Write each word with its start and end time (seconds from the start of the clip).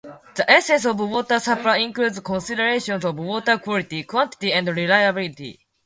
The 0.33 0.49
essence 0.49 0.85
of 0.85 0.99
water 0.99 1.39
supply 1.39 1.77
includes 1.77 2.19
considerations 2.21 3.05
of 3.05 3.17
water 3.19 3.59
quality, 3.59 4.01
quantity, 4.01 4.51
and 4.51 4.67
reliability. 4.67 5.59